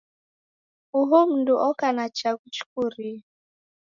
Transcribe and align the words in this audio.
Uhu 0.99 1.17
mundu 1.29 1.53
oka 1.67 1.87
na 1.97 2.05
chaghu 2.17 2.45
chikurie. 2.55 3.15